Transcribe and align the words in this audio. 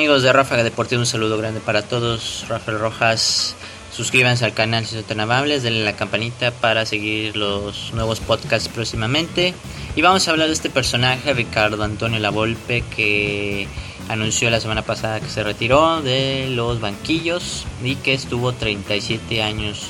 amigos 0.00 0.22
de 0.22 0.32
Ráfaga 0.32 0.64
Deportivo? 0.64 1.00
Un 1.00 1.06
saludo 1.06 1.36
grande 1.36 1.60
para 1.60 1.82
todos. 1.82 2.46
Rafael 2.48 2.78
Rojas, 2.78 3.54
suscríbanse 3.92 4.46
al 4.46 4.54
canal 4.54 4.86
si 4.86 4.94
son 4.94 5.04
tan 5.04 5.20
amables, 5.20 5.62
denle 5.62 5.84
la 5.84 5.94
campanita 5.94 6.52
para 6.52 6.86
seguir 6.86 7.36
los 7.36 7.92
nuevos 7.92 8.18
podcasts 8.20 8.70
próximamente. 8.70 9.52
Y 9.94 10.00
vamos 10.00 10.26
a 10.26 10.30
hablar 10.30 10.46
de 10.46 10.54
este 10.54 10.70
personaje, 10.70 11.34
Ricardo 11.34 11.84
Antonio 11.84 12.18
Lavolpe, 12.18 12.82
que 12.96 13.68
anunció 14.08 14.48
la 14.48 14.60
semana 14.60 14.80
pasada 14.80 15.20
que 15.20 15.28
se 15.28 15.44
retiró 15.44 16.00
de 16.00 16.48
los 16.48 16.80
banquillos 16.80 17.66
y 17.84 17.96
que 17.96 18.14
estuvo 18.14 18.54
37 18.54 19.42
años 19.42 19.88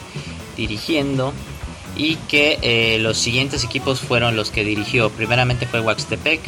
dirigiendo 0.56 1.32
y 1.96 2.16
que 2.16 2.58
eh, 2.62 2.98
los 2.98 3.16
siguientes 3.16 3.62
equipos 3.62 4.00
fueron 4.00 4.34
los 4.34 4.50
que 4.50 4.64
dirigió. 4.64 5.10
Primeramente 5.10 5.66
fue 5.66 5.80
Huaxtepec, 5.80 6.40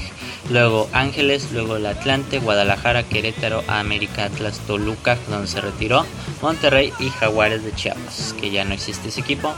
luego 0.51 0.89
Ángeles, 0.93 1.53
luego 1.53 1.77
el 1.77 1.87
Atlante, 1.87 2.39
Guadalajara, 2.39 3.03
Querétaro, 3.05 3.63
América, 3.69 4.25
Atlas, 4.25 4.61
Toluca, 4.67 5.19
donde 5.29 5.49
se 5.49 5.61
retiró, 5.61 6.05
Monterrey 6.41 6.93
y 6.99 7.09
Jaguares 7.11 7.65
de 7.65 7.75
Chiapas, 7.75 8.35
que 8.41 8.51
ya 8.51 8.65
no 8.65 8.75
existe 8.75 9.09
ese 9.09 9.21
equipo. 9.21 9.55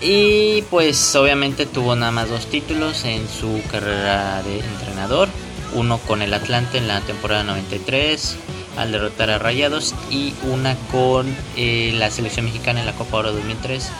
Y 0.00 0.62
pues 0.70 1.14
obviamente 1.16 1.66
tuvo 1.66 1.96
nada 1.96 2.12
más 2.12 2.28
dos 2.28 2.46
títulos 2.46 3.04
en 3.04 3.28
su 3.28 3.60
carrera 3.70 4.42
de 4.42 4.60
entrenador, 4.60 5.28
uno 5.74 5.98
con 5.98 6.22
el 6.22 6.32
Atlante 6.34 6.78
en 6.78 6.88
la 6.88 7.00
temporada 7.00 7.42
93 7.42 8.36
al 8.76 8.92
derrotar 8.92 9.28
a 9.30 9.38
Rayados 9.38 9.94
y 10.08 10.32
una 10.44 10.76
con 10.92 11.26
eh, 11.56 11.92
la 11.94 12.10
selección 12.10 12.46
mexicana 12.46 12.78
en 12.80 12.86
la 12.86 12.92
Copa 12.92 13.18
Oro 13.18 13.32
2003 13.32 13.90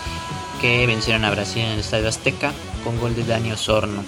que 0.60 0.86
vencieron 0.86 1.24
a 1.24 1.30
Brasil 1.30 1.62
en 1.62 1.72
el 1.72 1.80
Estadio 1.80 2.08
Azteca 2.08 2.52
con 2.84 2.98
gol 3.00 3.14
de 3.14 3.24
Dani 3.24 3.52
Osorno. 3.52 4.04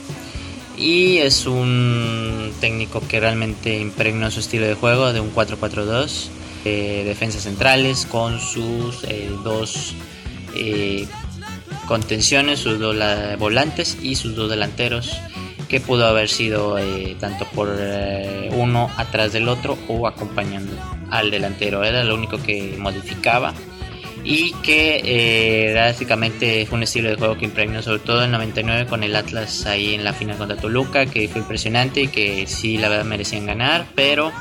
Y 0.80 1.19
es 1.19 1.45
un 1.45 2.55
técnico 2.59 3.02
que 3.07 3.21
realmente 3.21 3.79
impregnó 3.79 4.30
su 4.30 4.41
estilo 4.41 4.66
de 4.66 4.73
juego 4.73 5.12
de 5.12 5.21
un 5.21 5.30
4-4-2, 5.34 6.29
eh, 6.65 7.02
defensas 7.05 7.43
centrales 7.43 8.07
con 8.07 8.41
sus 8.41 9.05
eh, 9.05 9.30
dos 9.45 9.95
eh, 10.57 11.07
contenciones, 11.87 12.60
sus 12.60 12.79
dos 12.79 12.96
volantes 13.38 13.99
y 14.01 14.15
sus 14.15 14.35
dos 14.35 14.49
delanteros, 14.49 15.13
que 15.68 15.80
pudo 15.80 16.07
haber 16.07 16.30
sido 16.30 16.77
tanto 17.21 17.45
por 17.55 17.68
uno 18.52 18.90
atrás 18.96 19.35
del 19.35 19.49
otro 19.49 19.77
o 19.87 20.09
acompañando 20.09 20.73
al 21.10 21.30
delantero. 21.30 21.85
Era 21.85 22.05
lo 22.05 22.15
único 22.15 22.43
que 22.43 22.74
modificaba 22.79 23.52
y 24.24 24.52
que 24.63 25.01
eh, 25.04 25.74
básicamente 25.74 26.66
fue 26.66 26.76
un 26.76 26.82
estilo 26.82 27.09
de 27.09 27.16
juego 27.16 27.38
que 27.38 27.46
impregnó 27.46 27.82
sobre 27.82 28.01
todo 28.01 28.24
en 28.24 28.30
99 28.32 28.87
con 28.87 29.02
el 29.02 29.16
Atlas 29.16 29.66
ahí 29.66 29.95
en 29.95 30.04
la 30.04 30.12
final 30.12 30.37
contra 30.37 30.57
Toluca 30.57 31.07
que 31.07 31.29
fue 31.29 31.40
impresionante 31.40 32.02
y 32.02 32.09
que 32.09 32.46
sí 32.46 32.77
la 32.77 32.88
verdad 32.88 33.04
merecían 33.04 33.46
ganar 33.46 33.87
pero 33.95 34.32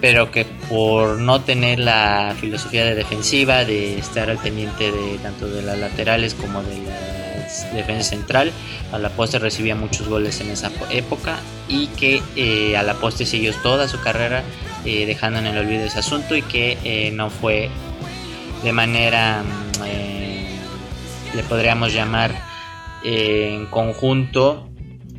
pero 0.00 0.32
que 0.32 0.44
por 0.68 1.18
no 1.18 1.42
tener 1.42 1.78
la 1.78 2.34
filosofía 2.40 2.84
de 2.84 2.94
defensiva 2.94 3.64
de 3.64 3.98
estar 3.98 4.28
al 4.28 4.38
pendiente 4.38 4.90
de 4.90 5.18
tanto 5.18 5.46
de 5.46 5.62
las 5.62 5.78
laterales 5.78 6.34
como 6.34 6.62
de 6.62 6.78
la 6.78 7.72
defensa 7.74 8.10
central 8.10 8.50
a 8.92 8.98
la 8.98 9.10
poste 9.10 9.38
recibía 9.38 9.76
muchos 9.76 10.08
goles 10.08 10.40
en 10.40 10.50
esa 10.50 10.70
época 10.90 11.38
y 11.68 11.86
que 11.88 12.22
eh, 12.34 12.76
a 12.76 12.82
la 12.82 12.94
poste 12.94 13.24
siguió 13.24 13.54
toda 13.62 13.86
su 13.86 14.00
carrera 14.00 14.42
eh, 14.84 15.06
dejando 15.06 15.38
en 15.38 15.46
el 15.46 15.58
olvido 15.58 15.84
ese 15.84 15.98
asunto 16.00 16.34
y 16.34 16.42
que 16.42 17.12
no 17.14 17.30
fue 17.30 17.68
de 18.62 18.72
manera, 18.72 19.42
eh, 19.86 20.58
le 21.34 21.42
podríamos 21.44 21.92
llamar, 21.92 22.34
eh, 23.04 23.54
en 23.54 23.66
conjunto 23.66 24.68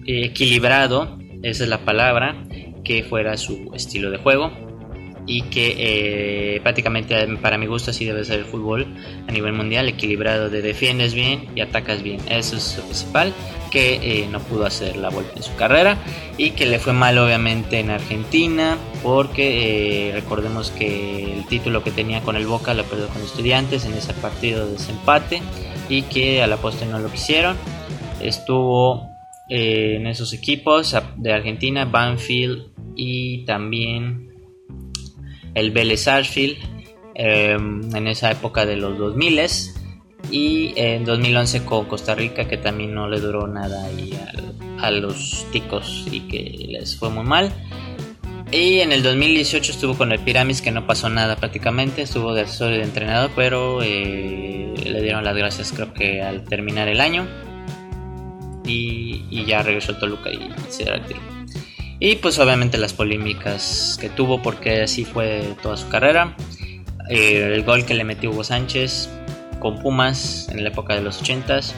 equilibrado, 0.06 1.18
esa 1.44 1.64
es 1.64 1.70
la 1.70 1.80
palabra, 1.80 2.44
que 2.84 3.04
fuera 3.04 3.38
su 3.38 3.72
estilo 3.74 4.10
de 4.10 4.18
juego 4.18 4.71
y 5.28 5.44
que 5.44 6.56
eh, 6.56 6.62
prácticamente 6.62 7.16
para 7.38 7.58
mi 7.58 7.66
gusto 7.66 7.92
así 7.92 8.06
debe 8.06 8.26
ser 8.26 8.40
el 8.40 8.46
fútbol 8.46 8.88
a 9.28 9.32
nivel 9.32 9.54
mundial, 9.54 9.88
equilibrado 9.88 10.50
de 10.50 10.62
defiendes 10.62 11.14
bien 11.14 11.48
y 11.56 11.62
atacas 11.62 12.04
bien. 12.04 12.20
Eso 12.30 12.58
es 12.58 12.78
lo 12.78 12.84
principal 12.84 13.34
que 13.72 13.96
eh, 14.24 14.28
no 14.30 14.40
pudo 14.40 14.66
hacer 14.66 14.98
la 14.98 15.10
vuelta 15.10 15.34
en 15.38 15.44
su 15.44 15.56
carrera 15.56 15.98
y 16.38 16.52
que 16.52 16.66
le 16.66 16.80
fue 16.80 16.94
mal 16.94 17.18
obviamente 17.18 17.80
en 17.80 17.90
Argentina 17.90 18.78
porque 19.02 20.10
eh, 20.10 20.12
recordemos 20.14 20.72
que 20.72 21.34
el 21.34 21.46
título 21.46 21.84
que 21.84 21.92
tenía 21.92 22.22
con 22.22 22.36
el 22.36 22.48
Boca 22.48 22.74
lo 22.74 22.84
perdió 22.84 23.08
con 23.08 23.22
estudiantes 23.22 23.86
en 23.86 23.94
ese 23.94 24.14
partido 24.14 24.66
de 24.66 24.74
desempate 24.74 25.42
y 25.88 26.04
que 26.04 26.42
a 26.42 26.48
la 26.48 26.58
postre 26.58 26.88
no 26.88 27.00
lo 27.00 27.12
quisieron. 27.12 27.58
Estuvo 28.22 29.10
en 29.50 30.08
esos 30.08 30.32
equipos 30.32 30.96
de 31.18 31.34
Argentina, 31.34 31.84
Banfield 31.84 32.68
y 32.96 33.44
también 33.46 34.31
el 35.56 35.72
Vélez 35.72 36.04
Sarsfield 36.04 36.58
em, 37.16 37.96
en 37.96 38.08
esa 38.08 38.32
época 38.32 38.66
de 38.66 38.78
los 38.78 38.98
2000 38.98 39.40
y 40.30 40.74
en 40.76 41.04
2011 41.06 41.66
con 41.66 41.86
Costa 41.86 42.16
Rica 42.16 42.48
que 42.48 42.58
también 42.58 42.94
no 42.94 43.10
le 43.10 43.20
duró 43.20 43.48
nada 43.48 43.90
a, 44.80 44.92
los 44.92 45.46
ticos 45.52 46.08
y 46.12 46.22
que 46.22 46.68
les 46.70 46.98
fue 46.98 47.10
muy 47.10 47.24
mal. 47.24 47.52
Y 48.52 48.80
en 48.80 48.92
el 48.92 49.02
2018 49.02 49.72
estuvo 49.72 49.98
con 49.98 50.12
el 50.12 50.20
Piramis 50.20 50.62
que 50.62 50.72
no 50.72 50.86
pasó 50.86 51.10
nada 51.10 51.38
prácticamente, 51.38 52.02
estuvo 52.02 52.34
de 52.34 52.42
asesor 52.42 52.74
y 52.74 52.78
de 52.78 52.84
entrenador, 52.84 53.32
pero 53.34 53.82
eh, 53.82 54.74
le 54.84 55.02
dieron 55.02 55.24
las 55.24 55.38
gracias 55.38 55.72
creo 55.72 55.94
que 55.94 56.22
al 56.22 56.44
terminar 56.44 56.90
el 56.90 57.00
año. 57.00 57.26
Y, 58.66 59.24
y 59.30 59.46
ya 59.46 59.64
regresó 59.64 59.94
a 59.94 60.00
Toluca 60.00 60.30
y 60.30 60.50
se 60.70 60.86
retiró. 60.86 61.41
Y 62.04 62.16
pues 62.16 62.40
obviamente 62.40 62.80
las 62.80 62.94
polémicas 62.94 63.96
que 64.02 64.10
tuvo 64.10 64.42
porque 64.42 64.82
así 64.82 65.06
fue 65.06 65.56
toda 65.62 65.78
su 65.78 65.88
carrera. 65.88 66.36
Eh, 67.12 67.54
el 67.54 67.64
gol 67.64 67.86
que 67.86 67.94
le 67.94 68.04
metió 68.04 68.32
Hugo 68.32 68.44
Sánchez 68.44 69.08
con 69.60 69.80
Pumas 69.80 70.50
en 70.50 70.64
la 70.64 70.70
época 70.70 70.96
de 70.96 71.02
los 71.02 71.22
80s. 71.22 71.74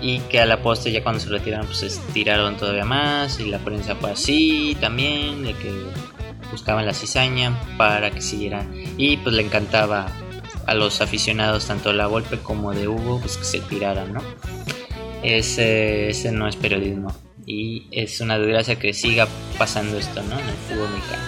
Y 0.00 0.20
que 0.20 0.40
a 0.40 0.46
la 0.46 0.62
poste 0.62 0.92
ya 0.92 1.02
cuando 1.02 1.18
se 1.18 1.30
retiraron 1.30 1.66
pues 1.66 1.82
estiraron 1.82 2.56
todavía 2.56 2.84
más. 2.84 3.40
Y 3.40 3.46
la 3.46 3.58
prensa 3.58 3.96
fue 3.96 4.12
así 4.12 4.76
también. 4.80 5.42
De 5.42 5.54
que 5.54 5.72
buscaban 6.52 6.86
la 6.86 6.94
cizaña 6.94 7.60
para 7.76 8.12
que 8.12 8.20
siguiera. 8.22 8.64
Y 8.98 9.16
pues 9.16 9.34
le 9.34 9.42
encantaba 9.42 10.06
a 10.64 10.74
los 10.74 11.00
aficionados 11.00 11.66
tanto 11.66 11.88
de 11.88 11.96
la 11.96 12.06
golpe 12.06 12.38
como 12.38 12.72
de 12.72 12.86
Hugo 12.86 13.18
pues 13.18 13.36
que 13.36 13.44
se 13.44 13.58
tiraran, 13.62 14.12
¿no? 14.12 14.22
Ese, 15.24 16.10
ese 16.10 16.30
no 16.30 16.46
es 16.46 16.54
periodismo 16.54 17.12
y 17.46 17.86
es 17.90 18.20
una 18.20 18.38
desgracia 18.38 18.78
que 18.78 18.92
siga 18.92 19.26
pasando 19.58 19.98
esto 19.98 20.22
¿no? 20.22 20.38
en 20.38 20.48
el 20.48 20.56
fútbol 20.68 20.90
mexicano. 20.90 21.22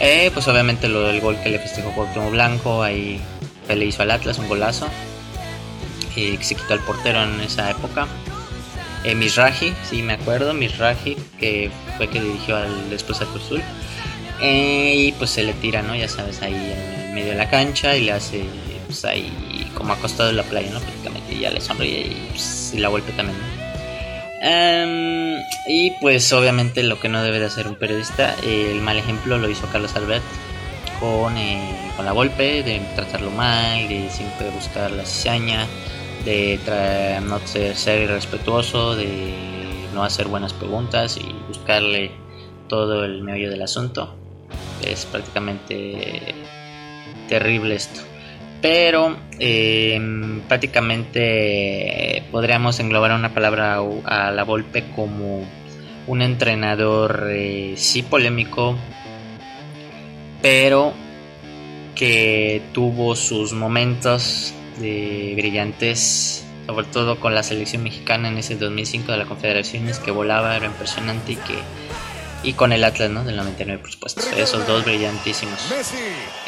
Eh, 0.00 0.30
pues 0.32 0.48
obviamente 0.48 0.88
lo 0.88 1.02
del 1.02 1.20
gol 1.20 1.36
que 1.42 1.50
le 1.50 1.58
festejó 1.58 1.92
Cuauhtémoc 1.92 2.32
Blanco, 2.32 2.82
ahí 2.82 3.20
le 3.68 3.84
hizo 3.84 4.02
al 4.02 4.10
Atlas 4.10 4.38
un 4.38 4.48
golazo, 4.48 4.88
eh, 6.16 6.36
que 6.36 6.44
se 6.44 6.54
quitó 6.54 6.74
al 6.74 6.80
portero 6.80 7.22
en 7.22 7.40
esa 7.40 7.70
época. 7.70 8.06
Eh, 9.04 9.14
Misraji, 9.14 9.72
sí 9.88 10.02
me 10.02 10.14
acuerdo, 10.14 10.54
Misraji, 10.54 11.16
que 11.38 11.70
fue 11.96 12.08
que 12.08 12.20
dirigió 12.20 12.56
al, 12.56 12.90
después 12.90 13.20
al 13.20 13.28
Cruzul. 13.28 13.62
Eh, 14.40 14.94
y 14.96 15.12
pues 15.12 15.30
se 15.30 15.42
le 15.42 15.52
tira, 15.54 15.82
¿no? 15.82 15.94
Ya 15.94 16.08
sabes, 16.08 16.42
ahí 16.42 16.54
en 16.54 17.14
medio 17.14 17.30
de 17.30 17.38
la 17.38 17.48
cancha 17.48 17.96
y 17.96 18.04
le 18.04 18.12
hace, 18.12 18.44
pues 18.86 19.04
ahí 19.04 19.70
como 19.74 19.92
acostado 19.92 20.30
en 20.30 20.36
la 20.36 20.42
playa, 20.42 20.70
¿no? 20.72 20.80
Prácticamente, 20.80 21.34
y 21.34 21.40
ya 21.40 21.50
le 21.50 21.60
sonríe 21.60 22.00
y, 22.00 22.26
pues, 22.30 22.72
y 22.74 22.78
la 22.78 22.88
golpe 22.88 23.12
también, 23.12 23.38
Em, 24.44 25.40
y 25.68 25.92
pues 26.00 26.32
obviamente 26.32 26.82
lo 26.82 26.98
que 26.98 27.08
no 27.08 27.22
debe 27.22 27.38
de 27.38 27.46
hacer 27.46 27.68
un 27.68 27.76
periodista, 27.76 28.34
el 28.44 28.80
mal 28.80 28.98
ejemplo 28.98 29.38
lo 29.38 29.48
hizo 29.48 29.68
Carlos 29.68 29.94
Albert 29.94 30.24
con, 30.98 31.38
eh, 31.38 31.92
con 31.96 32.04
la 32.04 32.10
golpe, 32.10 32.64
de 32.64 32.80
tratarlo 32.96 33.30
mal, 33.30 33.86
de 33.86 34.10
siempre 34.10 34.50
buscar 34.50 34.90
la 34.90 35.04
cizaña, 35.04 35.68
de 36.24 36.58
no 37.22 37.38
ser, 37.46 37.76
ser 37.76 38.02
irrespetuoso, 38.02 38.96
de 38.96 39.32
no 39.94 40.02
hacer 40.02 40.26
buenas 40.26 40.52
preguntas 40.52 41.16
y 41.18 41.32
buscarle 41.46 42.10
todo 42.68 43.04
el 43.04 43.22
medio 43.22 43.48
del 43.48 43.62
asunto. 43.62 44.12
Es 44.84 45.06
prácticamente 45.06 46.34
terrible 47.28 47.76
esto 47.76 48.11
pero 48.62 49.16
eh, 49.40 50.00
prácticamente 50.48 52.22
podríamos 52.30 52.78
englobar 52.78 53.12
una 53.12 53.34
palabra 53.34 53.80
a 54.04 54.30
la 54.30 54.44
Volpe 54.44 54.84
como 54.94 55.44
un 56.06 56.22
entrenador 56.22 57.26
eh, 57.28 57.74
sí 57.76 58.02
polémico, 58.02 58.76
pero 60.40 60.94
que 61.96 62.62
tuvo 62.72 63.16
sus 63.16 63.52
momentos 63.52 64.54
de 64.78 65.34
brillantes, 65.36 66.46
sobre 66.66 66.86
todo 66.86 67.18
con 67.18 67.34
la 67.34 67.42
selección 67.42 67.82
mexicana 67.82 68.28
en 68.28 68.38
ese 68.38 68.54
2005 68.54 69.10
de 69.10 69.18
la 69.18 69.24
Confederaciones, 69.24 69.98
que 69.98 70.12
volaba, 70.12 70.56
era 70.56 70.66
impresionante 70.66 71.32
y 71.32 71.36
que 71.36 71.58
y 72.42 72.54
con 72.54 72.72
el 72.72 72.84
Atlas, 72.84 73.10
¿no? 73.10 73.24
Del 73.24 73.36
99, 73.36 73.80
por 73.80 73.92
supuesto. 73.92 74.22
Esos 74.36 74.66
dos 74.66 74.84
brillantísimos. 74.84 75.60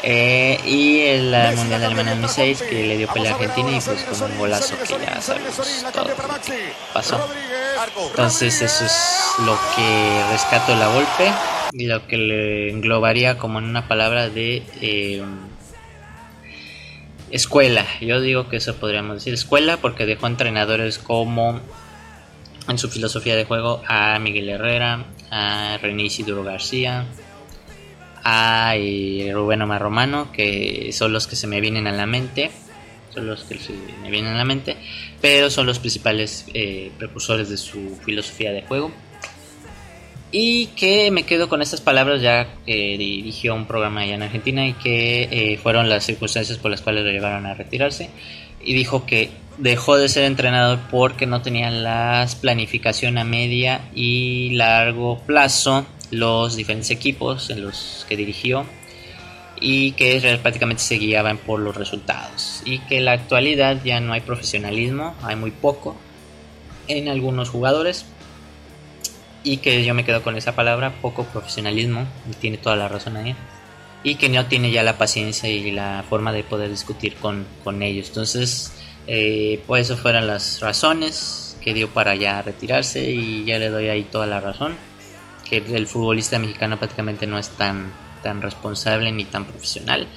Eh, 0.03 0.59
y 0.65 1.01
el 1.01 1.55
Mundial 1.55 1.79
de 1.79 1.85
Alemania 1.87 2.13
2006, 2.15 2.61
que 2.63 2.87
le 2.87 2.97
dio 2.97 3.07
pelea 3.07 3.31
a 3.31 3.35
Argentina 3.35 3.71
y 3.71 3.81
pues 3.81 4.03
con 4.03 4.31
un 4.31 4.37
golazo 4.37 4.75
que 4.77 5.05
ya 5.05 5.21
sabemos 5.21 5.55
todo 5.93 6.05
lo 6.05 6.15
que 6.15 6.73
pasó. 6.93 7.27
Entonces 8.09 8.61
eso 8.61 8.85
es 8.85 9.45
lo 9.45 9.57
que 9.75 10.23
rescato 10.31 10.75
la 10.75 10.87
golpe. 10.87 11.31
lo 11.71 12.07
que 12.07 12.17
le 12.17 12.69
englobaría 12.69 13.37
como 13.37 13.59
en 13.59 13.65
una 13.65 13.87
palabra 13.87 14.29
de 14.29 14.63
eh, 14.81 15.23
escuela. 17.31 17.85
Yo 18.01 18.21
digo 18.21 18.49
que 18.49 18.57
eso 18.57 18.75
podríamos 18.75 19.15
decir 19.15 19.33
escuela 19.33 19.77
porque 19.77 20.05
dejó 20.05 20.27
entrenadores 20.27 20.97
como 20.97 21.59
en 22.67 22.77
su 22.77 22.89
filosofía 22.89 23.35
de 23.35 23.45
juego 23.45 23.81
a 23.87 24.17
Miguel 24.19 24.49
Herrera, 24.49 25.05
a 25.37 25.77
René 25.79 26.03
Isidro 26.03 26.45
García, 26.45 27.05
a 28.23 28.73
eh, 28.77 29.31
Rubén 29.33 29.61
Omar 29.61 29.81
Romano, 29.81 30.31
que 30.31 30.91
son 30.93 31.11
los 31.11 31.27
que 31.27 31.35
se 31.35 31.45
me 31.45 31.59
vienen 31.59 31.87
a 31.87 31.91
la 31.91 32.05
mente, 32.05 32.51
son 33.13 33.27
los 33.27 33.43
que 33.43 33.57
se 33.57 33.73
me 34.01 34.09
vienen 34.09 34.31
a 34.31 34.37
la 34.37 34.45
mente, 34.45 34.77
pero 35.19 35.49
son 35.49 35.65
los 35.65 35.79
principales 35.79 36.45
eh, 36.53 36.89
precursores 36.97 37.49
de 37.49 37.57
su 37.57 37.97
filosofía 38.05 38.53
de 38.53 38.61
juego. 38.61 38.93
Y 40.31 40.67
que 40.67 41.11
me 41.11 41.23
quedo 41.23 41.49
con 41.49 41.61
estas 41.61 41.81
palabras 41.81 42.21
ya 42.21 42.47
que 42.65 42.97
dirigió 42.97 43.55
un 43.55 43.67
programa 43.67 44.01
allá 44.01 44.15
en 44.15 44.23
Argentina 44.23 44.65
y 44.65 44.73
que 44.73 45.27
eh, 45.31 45.57
fueron 45.57 45.89
las 45.89 46.05
circunstancias 46.05 46.57
por 46.59 46.71
las 46.71 46.81
cuales 46.81 47.03
lo 47.03 47.11
llevaron 47.11 47.45
a 47.45 47.53
retirarse. 47.55 48.09
Y 48.65 48.73
dijo 48.73 49.05
que 49.05 49.31
dejó 49.57 49.97
de 49.97 50.09
ser 50.09 50.25
entrenador 50.25 50.79
porque 50.91 51.25
no 51.25 51.41
tenía 51.41 51.71
la 51.71 52.27
planificación 52.41 53.17
a 53.17 53.23
media 53.23 53.87
y 53.93 54.49
largo 54.51 55.19
plazo 55.19 55.85
los 56.11 56.55
diferentes 56.55 56.91
equipos 56.91 57.49
en 57.49 57.63
los 57.63 58.05
que 58.09 58.17
dirigió 58.17 58.65
y 59.61 59.93
que 59.93 60.19
prácticamente 60.41 60.83
se 60.83 60.97
guiaban 60.97 61.37
por 61.37 61.59
los 61.59 61.75
resultados 61.75 62.61
y 62.65 62.79
que 62.79 62.97
en 62.97 63.05
la 63.05 63.13
actualidad 63.13 63.81
ya 63.83 64.01
no 64.01 64.11
hay 64.11 64.21
profesionalismo, 64.21 65.15
hay 65.23 65.37
muy 65.37 65.51
poco 65.51 65.95
en 66.87 67.07
algunos 67.07 67.49
jugadores 67.49 68.05
y 69.43 69.57
que 69.57 69.85
yo 69.85 69.93
me 69.93 70.03
quedo 70.03 70.23
con 70.23 70.35
esa 70.35 70.55
palabra, 70.55 70.91
poco 71.01 71.23
profesionalismo, 71.23 72.05
y 72.29 72.33
tiene 72.33 72.57
toda 72.57 72.75
la 72.75 72.87
razón 72.87 73.15
ahí, 73.15 73.35
y 74.05 74.15
que 74.15 74.29
no 74.29 74.45
tiene 74.45 74.69
ya 74.69 74.83
la 74.83 74.99
paciencia 74.99 75.49
y 75.49 75.71
la 75.71 76.05
forma 76.07 76.31
de 76.31 76.43
poder 76.43 76.69
discutir 76.69 77.15
con, 77.15 77.47
con 77.63 77.81
ellos. 77.81 78.09
Entonces, 78.09 78.71
eh, 79.07 79.63
pues 79.65 79.89
eso 79.89 79.97
fueron 79.97 80.27
las 80.27 80.59
razones 80.59 81.57
que 81.59 81.73
dio 81.73 81.89
para 81.89 82.13
ya 82.13 82.43
retirarse 82.43 83.09
y 83.09 83.45
ya 83.45 83.57
le 83.57 83.69
doy 83.69 83.89
ahí 83.89 84.03
toda 84.03 84.27
la 84.27 84.39
razón, 84.39 84.75
que 85.49 85.57
el 85.57 85.87
futbolista 85.87 86.37
mexicano 86.37 86.77
prácticamente 86.77 87.25
no 87.25 87.39
es 87.39 87.49
tan, 87.49 87.91
tan 88.21 88.43
responsable 88.43 89.11
ni 89.11 89.25
tan 89.25 89.43
profesional 89.43 90.07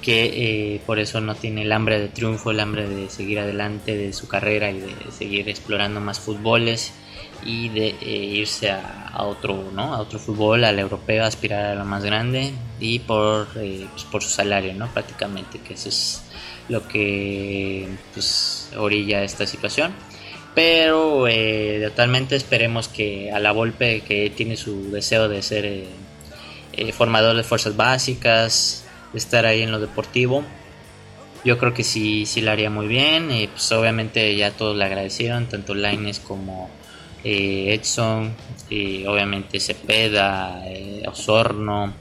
que 0.00 0.74
eh, 0.74 0.80
por 0.86 0.98
eso 0.98 1.20
no 1.20 1.34
tiene 1.34 1.60
el 1.60 1.72
hambre 1.72 2.00
de 2.00 2.08
triunfo, 2.08 2.52
el 2.52 2.60
hambre 2.60 2.88
de 2.88 3.10
seguir 3.10 3.38
adelante 3.38 3.98
de 3.98 4.14
su 4.14 4.28
carrera 4.28 4.70
y 4.70 4.80
de 4.80 4.94
seguir 5.10 5.46
explorando 5.50 6.00
más 6.00 6.20
fútboles 6.20 6.94
y 7.44 7.68
de 7.68 7.96
eh, 8.00 8.24
irse 8.34 8.70
a, 8.70 8.96
otro 9.18 9.70
no 9.74 9.94
a 9.94 9.98
otro 9.98 10.18
fútbol 10.18 10.64
al 10.64 10.78
europeo 10.78 11.24
aspirar 11.24 11.64
a 11.64 11.74
lo 11.74 11.84
más 11.84 12.04
grande 12.04 12.52
y 12.78 13.00
por 13.00 13.48
eh, 13.56 13.86
pues 13.90 14.04
por 14.04 14.22
su 14.22 14.30
salario 14.30 14.72
no 14.74 14.88
prácticamente 14.88 15.58
que 15.58 15.74
eso 15.74 15.88
es 15.88 16.22
lo 16.68 16.86
que 16.86 17.88
pues 18.14 18.70
orilla 18.76 19.24
esta 19.24 19.46
situación. 19.46 19.92
Pero 20.54 21.28
eh, 21.28 21.80
totalmente 21.88 22.36
esperemos 22.36 22.88
que 22.88 23.30
a 23.32 23.38
la 23.38 23.52
Volpe 23.52 24.00
que 24.00 24.30
tiene 24.30 24.56
su 24.56 24.90
deseo 24.90 25.28
de 25.28 25.42
ser 25.42 25.84
formador 26.92 27.36
de 27.36 27.42
fuerzas 27.44 27.76
básicas 27.76 28.84
de 29.12 29.18
estar 29.18 29.46
ahí 29.46 29.62
en 29.62 29.70
lo 29.70 29.80
deportivo 29.80 30.44
yo 31.44 31.58
creo 31.58 31.74
que 31.74 31.84
sí, 31.84 32.26
sí 32.26 32.40
lo 32.40 32.50
haría 32.50 32.70
muy 32.70 32.86
bien. 32.86 33.30
y 33.30 33.46
pues 33.46 33.70
obviamente 33.72 34.34
ya 34.36 34.50
todos 34.50 34.76
le 34.76 34.84
agradecieron, 34.84 35.46
tanto 35.46 35.74
Laines 35.74 36.20
como 36.20 36.70
eh, 37.24 37.74
Edson, 37.74 38.32
y 38.68 39.04
obviamente 39.06 39.60
Cepeda, 39.60 40.62
eh, 40.66 41.02
Osorno, 41.06 41.92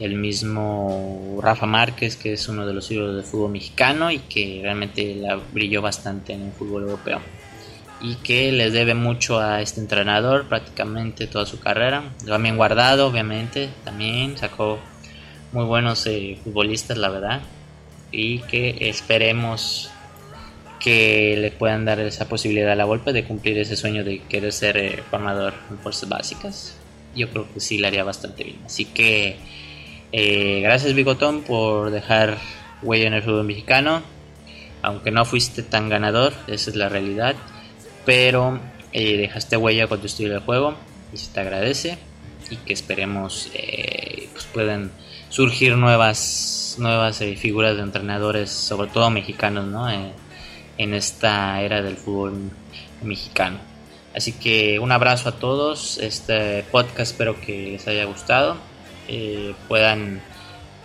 el 0.00 0.16
mismo 0.16 1.38
Rafa 1.40 1.66
Márquez, 1.66 2.16
que 2.16 2.32
es 2.32 2.48
uno 2.48 2.66
de 2.66 2.74
los 2.74 2.90
ídolos 2.90 3.14
del 3.14 3.24
fútbol 3.24 3.52
mexicano 3.52 4.10
y 4.10 4.18
que 4.18 4.60
realmente 4.62 5.22
brilló 5.52 5.82
bastante 5.82 6.32
en 6.32 6.42
el 6.42 6.52
fútbol 6.52 6.82
europeo. 6.82 7.20
Y 8.00 8.16
que 8.16 8.52
les 8.52 8.72
debe 8.72 8.94
mucho 8.94 9.38
a 9.38 9.62
este 9.62 9.80
entrenador, 9.80 10.46
prácticamente 10.46 11.26
toda 11.26 11.46
su 11.46 11.60
carrera. 11.60 12.02
Bien 12.24 12.56
guardado, 12.56 13.06
obviamente, 13.06 13.70
también 13.84 14.36
sacó 14.36 14.78
muy 15.52 15.64
buenos 15.64 16.04
eh, 16.06 16.36
futbolistas, 16.42 16.98
la 16.98 17.08
verdad. 17.08 17.40
Y 18.10 18.40
que 18.40 18.88
esperemos 18.88 19.90
que 20.84 21.34
le 21.38 21.50
puedan 21.50 21.86
dar 21.86 21.98
esa 22.00 22.28
posibilidad 22.28 22.70
a 22.70 22.74
la 22.74 22.84
golpe 22.84 23.14
de 23.14 23.24
cumplir 23.24 23.56
ese 23.56 23.74
sueño 23.74 24.04
de 24.04 24.18
querer 24.28 24.52
ser 24.52 24.76
eh, 24.76 25.02
formador 25.10 25.54
en 25.70 25.78
fuerzas 25.78 26.10
básicas. 26.10 26.76
Yo 27.16 27.30
creo 27.30 27.50
que 27.50 27.60
sí 27.60 27.78
le 27.78 27.86
haría 27.86 28.04
bastante 28.04 28.44
bien. 28.44 28.58
Así 28.66 28.84
que 28.84 29.38
eh, 30.12 30.60
gracias 30.60 30.92
Bigotón 30.92 31.40
por 31.40 31.90
dejar 31.90 32.36
huella 32.82 33.06
en 33.06 33.14
el 33.14 33.22
fútbol 33.22 33.44
mexicano. 33.44 34.02
Aunque 34.82 35.10
no 35.10 35.24
fuiste 35.24 35.62
tan 35.62 35.88
ganador, 35.88 36.34
esa 36.48 36.68
es 36.68 36.76
la 36.76 36.90
realidad. 36.90 37.34
Pero 38.04 38.60
eh, 38.92 39.16
dejaste 39.16 39.56
huella 39.56 39.86
con 39.86 40.00
tu 40.00 40.06
estilo 40.06 40.34
de 40.34 40.40
juego 40.40 40.74
y 41.14 41.16
se 41.16 41.32
te 41.32 41.40
agradece. 41.40 41.96
Y 42.50 42.56
que 42.56 42.74
esperemos 42.74 43.50
pues 44.34 44.44
puedan 44.52 44.90
surgir 45.30 45.78
nuevas 45.78 46.76
nuevas 46.78 47.20
figuras 47.38 47.74
de 47.76 47.82
entrenadores, 47.82 48.50
sobre 48.50 48.90
todo 48.90 49.08
mexicanos, 49.08 49.64
¿no? 49.64 49.88
En 50.78 50.94
esta 50.94 51.60
era 51.62 51.82
del 51.82 51.96
fútbol 51.96 52.50
mexicano. 53.02 53.58
Así 54.14 54.32
que 54.32 54.78
un 54.78 54.92
abrazo 54.92 55.28
a 55.28 55.32
todos. 55.32 55.98
Este 55.98 56.62
podcast 56.70 57.12
espero 57.12 57.40
que 57.40 57.72
les 57.72 57.88
haya 57.88 58.04
gustado. 58.04 58.56
Eh, 59.08 59.54
puedan 59.68 60.22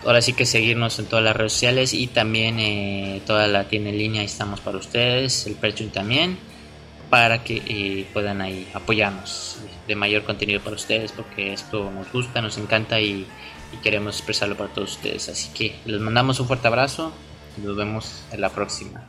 ahora 0.05 0.21
sí 0.21 0.33
que 0.33 0.45
seguirnos 0.45 0.97
en 0.99 1.05
todas 1.05 1.23
las 1.23 1.35
redes 1.35 1.53
sociales 1.53 1.93
y 1.93 2.07
también 2.07 2.59
eh, 2.59 3.21
toda 3.25 3.47
la 3.47 3.65
tienda 3.65 3.89
en 3.89 3.97
línea 3.97 4.23
estamos 4.23 4.59
para 4.61 4.77
ustedes, 4.77 5.45
el 5.45 5.55
Patreon 5.55 5.91
también, 5.91 6.37
para 7.09 7.43
que 7.43 7.61
eh, 7.67 8.07
puedan 8.13 8.41
ahí 8.41 8.67
apoyarnos 8.73 9.57
de 9.87 9.95
mayor 9.95 10.23
contenido 10.23 10.61
para 10.61 10.75
ustedes 10.75 11.11
porque 11.11 11.53
esto 11.53 11.91
nos 11.91 12.11
gusta, 12.11 12.41
nos 12.41 12.57
encanta 12.57 12.99
y, 12.99 13.25
y 13.73 13.77
queremos 13.83 14.17
expresarlo 14.17 14.55
para 14.55 14.73
todos 14.73 14.93
ustedes. 14.93 15.29
Así 15.29 15.49
que 15.53 15.75
les 15.85 15.99
mandamos 15.99 16.39
un 16.39 16.47
fuerte 16.47 16.67
abrazo 16.67 17.11
y 17.57 17.61
nos 17.61 17.75
vemos 17.75 18.23
en 18.31 18.41
la 18.41 18.49
próxima. 18.49 19.03